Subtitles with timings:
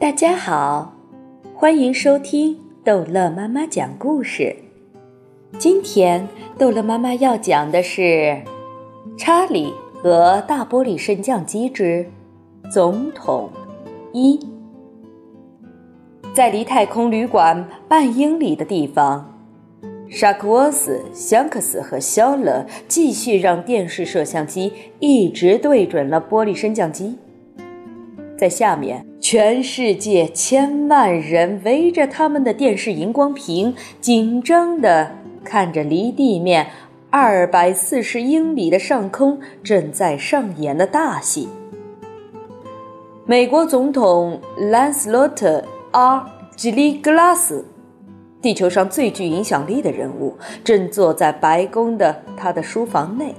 [0.00, 0.94] 大家好，
[1.56, 4.54] 欢迎收听逗乐妈妈讲故事。
[5.58, 8.00] 今天逗乐妈妈要讲的是
[9.18, 12.06] 《查理和大玻璃升降机之
[12.70, 13.50] 总统
[14.12, 14.38] 一》。
[16.32, 19.36] 在离太空旅馆半英里的地方，
[20.08, 27.18] 沙克沃斯、香克斯和肖勒继续让电视摄像机一直对准了玻璃升降机。
[28.38, 35.10] 在下面，全世界千万人围着他们的电视荧光屏，紧张地
[35.44, 36.68] 看着离地面
[37.10, 41.46] 二百四十英里的上空正在上演的大戏。
[43.26, 46.24] 美国总统兰斯洛特 ·R·
[46.56, 47.66] 吉利格拉斯，
[48.40, 53.34] 地球上最具影响力的人物，正坐在白宫的他的书房内。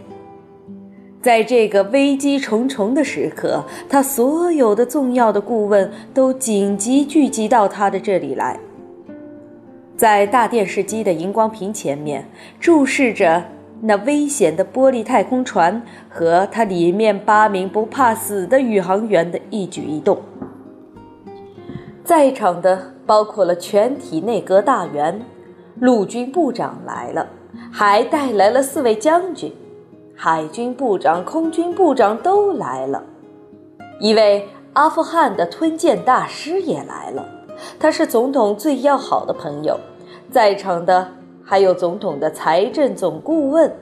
[1.21, 8.57] 在这个危机重重的时刻，他所有的重要的顾问都紧急聚集到他的这里来。
[9.97, 12.25] 在大电视机的荧光屏前面，
[12.57, 13.44] 注视着
[13.81, 20.17] 那危险的玻璃太空船和它里面八名不怕死的宇航员的一举一动。
[22.05, 25.22] 在场的包括了全体内阁大员，
[25.79, 27.27] 陆军部长来了，
[27.69, 29.51] 还带来了四位将军。
[30.22, 33.02] 海军部长、空军部长都来了，
[34.02, 37.25] 一位阿富汗的吞剑大师也来了。
[37.80, 39.80] 他是总统最要好的朋友。
[40.30, 41.09] 在场的
[41.42, 43.73] 还有总统的财政总顾问，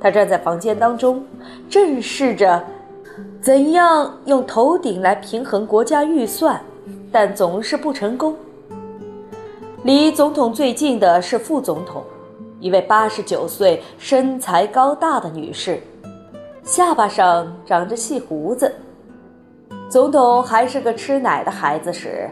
[0.00, 1.24] 他站在房间当中，
[1.68, 2.60] 正视着
[3.40, 6.60] 怎样用头顶来平衡国家预算，
[7.12, 8.34] 但总是不成功。
[9.84, 12.02] 离总统最近的是副总统。
[12.60, 15.80] 一位八十九岁、身材高大的女士，
[16.62, 18.70] 下巴上长着细胡子。
[19.88, 22.28] 总统还是个吃奶的孩子时，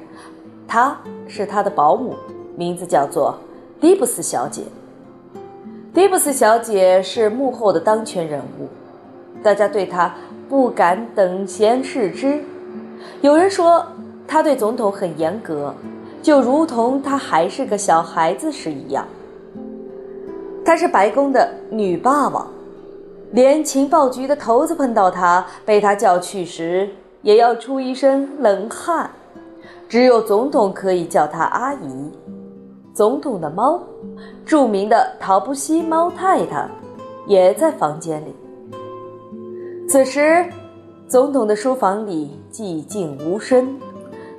[0.67, 2.15] 她是他的保姆，
[2.57, 3.35] 名字叫做
[3.81, 4.63] 迪布斯小姐。
[5.95, 8.69] 迪布斯小姐是幕后的当权人物，
[9.43, 10.15] 大家对她
[10.49, 12.45] 不敢等闲视之。
[13.23, 13.85] 有人说
[14.27, 15.75] 她对总统很严格，
[16.23, 19.07] 就如同她还是个小孩子时一样。
[20.69, 22.47] 她是白宫的女霸王，
[23.33, 26.91] 连情报局的头子碰到她，被她叫去时，
[27.23, 29.11] 也要出一身冷汗。
[29.89, 32.13] 只有总统可以叫她阿姨。
[32.93, 33.83] 总统的猫，
[34.45, 36.69] 著名的陶布西猫太太，
[37.27, 38.37] 也在房间里。
[39.89, 40.45] 此时，
[41.07, 43.75] 总统的书房里寂静无声。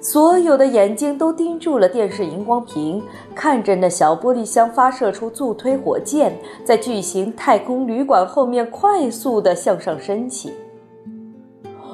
[0.01, 3.03] 所有的眼睛都盯住了电视荧光屏，
[3.35, 10.53] 看着那小玻璃箱发射出助推火箭，在巨型太空旅馆后面快速地向上升起。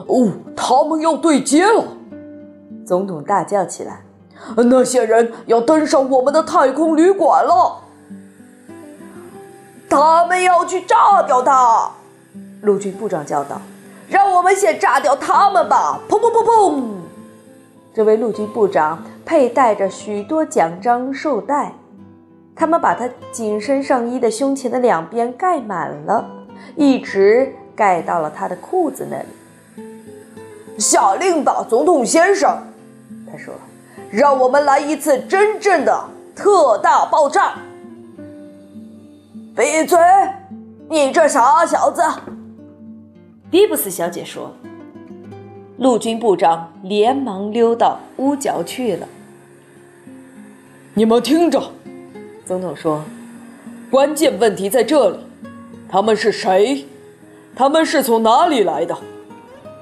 [0.08, 1.84] 哦，他们要对接了！
[2.86, 4.04] 总统大叫起来
[4.70, 7.82] ：“那些人要登上我们的太空旅馆了！
[9.90, 11.90] 他们要去炸掉它！”
[12.62, 13.60] 陆军部长叫道
[14.08, 16.84] ：“让我们先炸掉他们吧！”砰砰砰砰！
[17.96, 21.72] 这位陆军部长佩戴着许多奖章绶带，
[22.54, 26.30] 他们把他紧身上衣的胸前的两边盖满了，
[26.76, 30.78] 一直盖到了他的裤子那里。
[30.78, 32.58] 下令吧，总统先生，
[33.32, 33.54] 他说
[34.12, 36.04] ：“让我们来一次真正的
[36.36, 37.54] 特大爆炸！”
[39.56, 39.98] 闭嘴，
[40.90, 42.02] 你这傻小子！
[43.50, 44.52] 迪布斯小姐说。
[45.86, 49.08] 陆军部长连忙溜到屋角去了。
[50.96, 51.62] 你们听着，
[52.44, 53.04] 总统说
[53.92, 55.20] ：“关键问题在这里，
[55.88, 56.88] 他们是谁？
[57.56, 58.98] 他们是从哪里来的？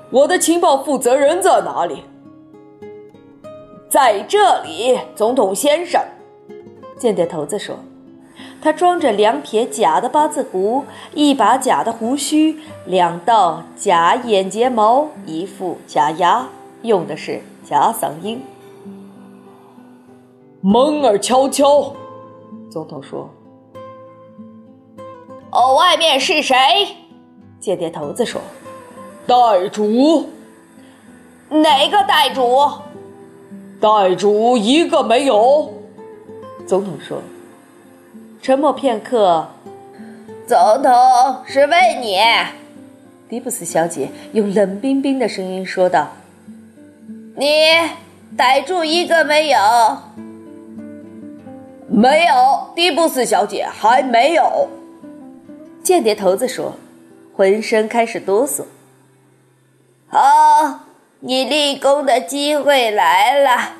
[0.09, 2.03] 我的情报负责人在哪里？”
[3.89, 6.01] 在这里，总统先生，
[6.97, 7.79] 间谍头子说。
[8.63, 16.47] 他装着两撇假的八字胡，一把假的胡须，两道假眼睫毛，一副假牙，
[16.81, 18.41] 用的是假嗓音。
[20.61, 21.93] 蒙儿悄悄，
[22.71, 23.29] 总统说
[25.51, 26.55] ：“哦，外面是谁？”
[27.59, 28.39] 间谍头子说
[29.27, 30.29] ：“袋主。”
[31.51, 32.57] 哪个袋主？
[33.81, 35.73] 袋主一个没有。
[36.65, 37.17] 总统说。
[38.43, 39.47] 沉默片刻，
[40.45, 40.91] 总统
[41.45, 42.17] 是为你。
[43.29, 46.09] 迪布斯小姐用冷冰冰的声音说道
[47.39, 47.47] ：“你
[48.35, 49.57] 逮住一个没有？
[51.87, 54.67] 没有，迪布斯小姐还没有。”
[55.81, 56.73] 间谍头子说，
[57.33, 58.65] 浑身开始哆嗦。
[60.09, 60.81] 好，
[61.21, 63.75] 你立功的机会来了。”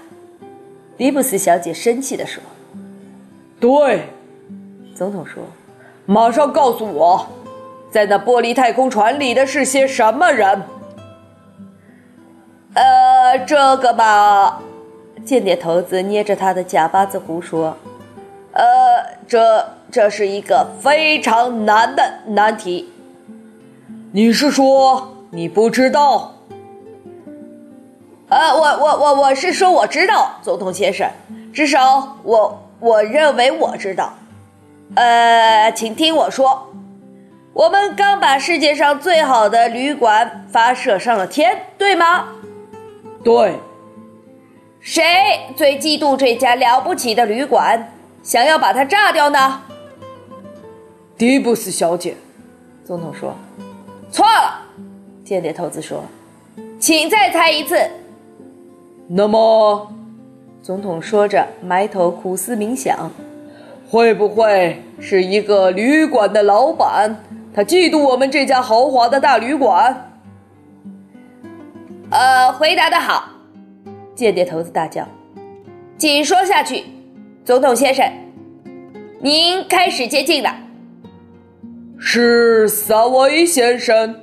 [0.98, 2.42] 迪布斯小姐生气地说。
[3.60, 4.04] “对。”
[4.96, 5.44] 总统说
[6.06, 7.28] ，“马上告诉我，
[7.90, 10.64] 在那玻璃太空船里的是些什么人？”
[12.76, 14.62] 呃，这个吧，
[15.26, 17.76] 间谍头子捏着他的假八字胡说
[18.54, 18.64] ：“呃，
[19.28, 22.92] 这这是一个非常难的难题。
[24.12, 26.34] 你是说你不知道？”
[28.30, 31.10] 呃，我我我我是说我知道，总统先生，
[31.54, 34.14] 至少我我认为我知道。
[34.96, 36.72] 呃，请听我说，
[37.54, 42.30] 我们刚把世界上最好的旅馆发射上了天，对吗？
[43.24, 43.56] 对。
[44.80, 45.04] 谁
[45.56, 49.62] 最嫉妒这家了不起的旅馆，想要把它炸掉呢？
[51.18, 52.18] 迪布斯小姐，
[52.84, 53.34] 总统说。
[54.12, 54.60] 错了，
[55.24, 56.04] 间谍头子说。
[56.80, 57.80] 请再猜一次。
[59.08, 59.92] 那么，
[60.62, 63.10] 总统说着，埋头苦思冥想，
[63.94, 67.16] 会不会是一个旅馆的老板？
[67.54, 70.12] 他嫉妒我们这家豪华的大旅馆？
[72.10, 73.30] 呃，回答的好，
[74.16, 75.08] 间谍头子大叫
[75.96, 76.86] ：“请说下去，
[77.46, 78.04] 总统先生，
[79.20, 80.58] 您开始接近了。”
[82.02, 84.16] 是萨维先生，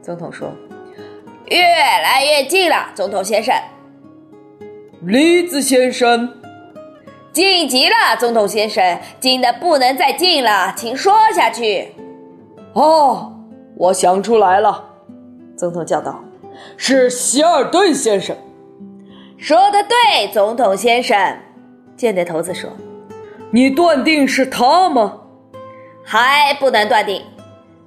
[0.00, 0.52] 总统说
[1.50, 3.52] ：“越来越近了，总统先生。”
[5.02, 6.32] 李子先生，
[7.32, 11.94] 近极了，总统先生，近的不能再近了，请说下去。
[12.72, 13.32] 哦，
[13.76, 14.84] 我想出来了，
[15.56, 16.24] 总统叫道
[16.76, 18.36] ：“是希尔顿先生。”
[19.38, 21.36] 说的对，总统先生。
[21.96, 22.68] 间谍头子说
[23.52, 25.18] ：“你断定是他吗？”
[26.04, 27.22] 还不能断定，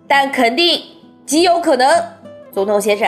[0.07, 0.81] 但肯定
[1.25, 2.01] 极有可能，
[2.50, 3.07] 总统先生。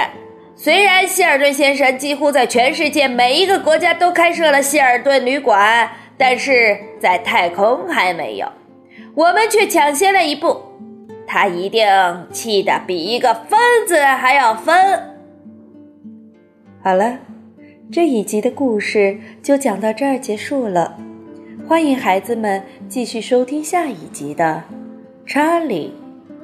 [0.58, 8.48] 虽然希尔顿先生几乎在全世界每一个国家都开设了希尔顿旅馆，但是在太空还没有，
[9.14, 10.62] 我们却抢先了一步。
[11.28, 11.86] 他一定
[12.32, 14.76] 气得比一个疯子还要疯。
[16.82, 17.18] 好了，
[17.92, 20.98] 这一集的故事就讲到这儿结束了。
[21.68, 24.64] 欢迎孩子们继续收听下一集的
[25.26, 25.96] 《查理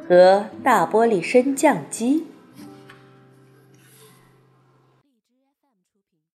[0.09, 2.25] 和大玻璃升降机》。